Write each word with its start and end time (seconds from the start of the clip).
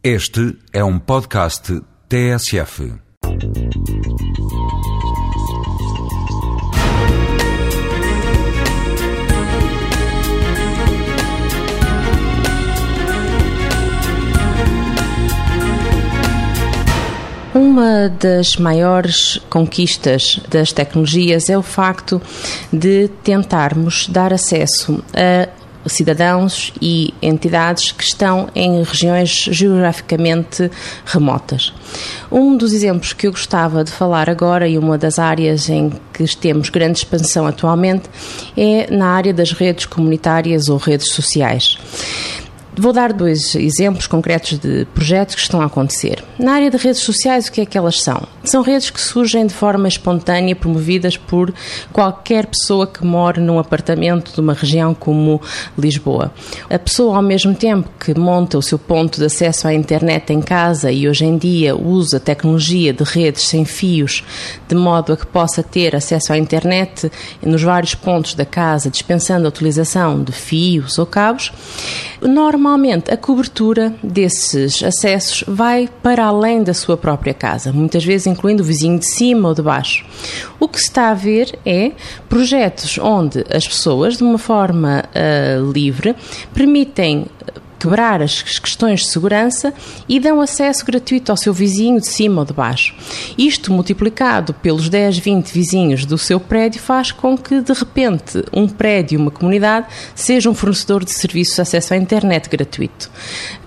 Este 0.00 0.56
é 0.72 0.84
um 0.84 0.96
podcast 0.96 1.82
TSF. 2.08 2.94
Uma 17.52 18.08
das 18.08 18.56
maiores 18.56 19.40
conquistas 19.50 20.40
das 20.48 20.72
tecnologias 20.72 21.50
é 21.50 21.58
o 21.58 21.62
facto 21.62 22.22
de 22.72 23.08
tentarmos 23.24 24.06
dar 24.06 24.32
acesso 24.32 25.02
a 25.12 25.57
cidadãos 25.88 26.72
e 26.80 27.14
entidades 27.22 27.92
que 27.92 28.04
estão 28.04 28.48
em 28.54 28.82
regiões 28.82 29.48
geograficamente 29.50 30.70
remotas. 31.04 31.72
Um 32.30 32.56
dos 32.56 32.72
exemplos 32.72 33.12
que 33.12 33.26
eu 33.26 33.30
gostava 33.30 33.82
de 33.82 33.90
falar 33.90 34.28
agora 34.28 34.68
e 34.68 34.76
uma 34.76 34.98
das 34.98 35.18
áreas 35.18 35.68
em 35.68 35.92
que 36.12 36.36
temos 36.36 36.68
grande 36.68 36.98
expansão 36.98 37.46
atualmente 37.46 38.04
é 38.56 38.90
na 38.90 39.08
área 39.08 39.32
das 39.32 39.52
redes 39.52 39.86
comunitárias 39.86 40.68
ou 40.68 40.76
redes 40.76 41.12
sociais. 41.12 41.78
Vou 42.80 42.92
dar 42.92 43.12
dois 43.12 43.56
exemplos 43.56 44.06
concretos 44.06 44.56
de 44.56 44.86
projetos 44.94 45.34
que 45.34 45.40
estão 45.40 45.60
a 45.60 45.64
acontecer. 45.64 46.22
Na 46.38 46.52
área 46.52 46.70
de 46.70 46.76
redes 46.76 47.00
sociais, 47.00 47.48
o 47.48 47.52
que 47.52 47.62
é 47.62 47.66
que 47.66 47.76
elas 47.76 48.00
são? 48.00 48.22
São 48.44 48.62
redes 48.62 48.88
que 48.88 49.00
surgem 49.00 49.48
de 49.48 49.52
forma 49.52 49.88
espontânea, 49.88 50.54
promovidas 50.54 51.16
por 51.16 51.52
qualquer 51.92 52.46
pessoa 52.46 52.86
que 52.86 53.04
mora 53.04 53.40
num 53.40 53.58
apartamento 53.58 54.32
de 54.32 54.40
uma 54.40 54.54
região 54.54 54.94
como 54.94 55.42
Lisboa. 55.76 56.32
A 56.70 56.78
pessoa, 56.78 57.16
ao 57.16 57.22
mesmo 57.22 57.52
tempo 57.52 57.90
que 57.98 58.16
monta 58.16 58.56
o 58.56 58.62
seu 58.62 58.78
ponto 58.78 59.18
de 59.18 59.24
acesso 59.24 59.66
à 59.66 59.74
internet 59.74 60.32
em 60.32 60.40
casa 60.40 60.92
e 60.92 61.08
hoje 61.08 61.24
em 61.24 61.36
dia 61.36 61.76
usa 61.76 62.20
tecnologia 62.20 62.92
de 62.92 63.02
redes 63.02 63.42
sem 63.42 63.64
fios, 63.64 64.22
de 64.68 64.76
modo 64.76 65.12
a 65.12 65.16
que 65.16 65.26
possa 65.26 65.64
ter 65.64 65.96
acesso 65.96 66.32
à 66.32 66.38
internet 66.38 67.10
nos 67.42 67.60
vários 67.60 67.96
pontos 67.96 68.34
da 68.34 68.44
casa, 68.44 68.88
dispensando 68.88 69.46
a 69.46 69.48
utilização 69.48 70.22
de 70.22 70.30
fios 70.30 70.96
ou 70.96 71.06
cabos, 71.06 71.52
Normalmente, 72.20 73.12
a 73.12 73.16
cobertura 73.16 73.94
desses 74.02 74.82
acessos 74.82 75.44
vai 75.46 75.88
para 76.02 76.24
além 76.24 76.62
da 76.62 76.74
sua 76.74 76.96
própria 76.96 77.32
casa, 77.32 77.72
muitas 77.72 78.04
vezes 78.04 78.26
incluindo 78.26 78.62
o 78.62 78.66
vizinho 78.66 78.98
de 78.98 79.06
cima 79.06 79.48
ou 79.48 79.54
de 79.54 79.62
baixo. 79.62 80.04
O 80.58 80.68
que 80.68 80.78
se 80.78 80.86
está 80.86 81.10
a 81.10 81.14
ver 81.14 81.58
é 81.64 81.92
projetos 82.28 82.98
onde 82.98 83.44
as 83.54 83.66
pessoas, 83.66 84.16
de 84.16 84.24
uma 84.24 84.38
forma 84.38 85.04
uh, 85.14 85.70
livre, 85.70 86.16
permitem 86.52 87.26
quebrar 87.78 88.20
as 88.20 88.42
questões 88.42 89.00
de 89.00 89.06
segurança 89.08 89.72
e 90.08 90.18
dão 90.18 90.40
acesso 90.40 90.84
gratuito 90.84 91.30
ao 91.30 91.36
seu 91.36 91.52
vizinho 91.52 92.00
de 92.00 92.06
cima 92.06 92.40
ou 92.40 92.44
de 92.44 92.52
baixo. 92.52 92.94
Isto 93.36 93.72
multiplicado 93.72 94.52
pelos 94.54 94.88
10, 94.88 95.18
20 95.18 95.52
vizinhos 95.52 96.04
do 96.04 96.18
seu 96.18 96.40
prédio 96.40 96.80
faz 96.80 97.12
com 97.12 97.36
que, 97.36 97.60
de 97.60 97.72
repente, 97.72 98.44
um 98.52 98.68
prédio, 98.68 99.20
uma 99.20 99.30
comunidade, 99.30 99.86
seja 100.14 100.50
um 100.50 100.54
fornecedor 100.54 101.04
de 101.04 101.10
serviços 101.10 101.54
de 101.54 101.62
acesso 101.62 101.94
à 101.94 101.96
internet 101.96 102.48
gratuito. 102.48 103.10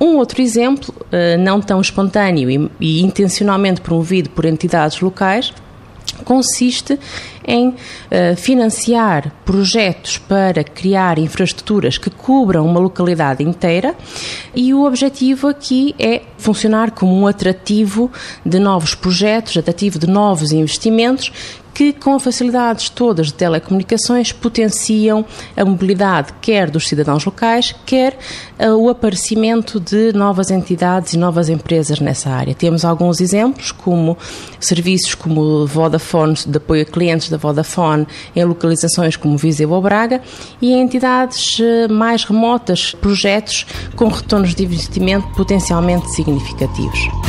Um 0.00 0.16
outro 0.16 0.42
exemplo, 0.42 0.94
eh, 1.12 1.36
não 1.36 1.60
tão 1.60 1.80
espontâneo 1.80 2.70
e 2.80 3.02
intencionalmente 3.02 3.80
promovido 3.80 4.30
por 4.30 4.44
entidades 4.44 5.00
locais, 5.00 5.52
consiste 6.20 6.98
em 7.46 7.68
uh, 7.68 7.74
financiar 8.36 9.32
projetos 9.44 10.18
para 10.18 10.62
criar 10.62 11.18
infraestruturas 11.18 11.98
que 11.98 12.10
cubram 12.10 12.66
uma 12.66 12.78
localidade 12.78 13.42
inteira 13.42 13.94
e 14.54 14.72
o 14.72 14.84
objetivo 14.84 15.48
aqui 15.48 15.94
é 15.98 16.22
funcionar 16.38 16.92
como 16.92 17.18
um 17.18 17.26
atrativo 17.26 18.10
de 18.44 18.58
novos 18.58 18.94
projetos, 18.94 19.56
atrativo 19.56 19.98
de 19.98 20.06
novos 20.06 20.52
investimentos 20.52 21.32
que, 21.80 21.94
com 21.94 22.20
facilidades 22.20 22.90
todas 22.90 23.28
de 23.28 23.32
telecomunicações, 23.32 24.32
potenciam 24.32 25.24
a 25.56 25.64
mobilidade 25.64 26.34
quer 26.38 26.68
dos 26.68 26.86
cidadãos 26.86 27.24
locais, 27.24 27.74
quer 27.86 28.18
uh, 28.58 28.74
o 28.74 28.90
aparecimento 28.90 29.80
de 29.80 30.12
novas 30.12 30.50
entidades 30.50 31.14
e 31.14 31.16
novas 31.16 31.48
empresas 31.48 31.98
nessa 31.98 32.28
área. 32.28 32.54
Temos 32.54 32.84
alguns 32.84 33.18
exemplos, 33.18 33.72
como 33.72 34.18
serviços 34.60 35.14
como 35.14 35.66
Vodafone, 35.66 36.34
de 36.46 36.58
apoio 36.58 36.82
a 36.82 36.84
clientes 36.84 37.30
da 37.30 37.38
Vodafone, 37.38 38.06
em 38.36 38.44
localizações 38.44 39.16
como 39.16 39.38
Viseu 39.38 39.70
ou 39.70 39.80
Braga, 39.80 40.20
e 40.60 40.74
em 40.74 40.82
entidades 40.82 41.60
uh, 41.60 41.90
mais 41.90 42.24
remotas, 42.24 42.92
projetos 42.92 43.64
com 43.96 44.08
retornos 44.08 44.54
de 44.54 44.64
investimento 44.64 45.26
potencialmente 45.34 46.10
significativos. 46.10 47.19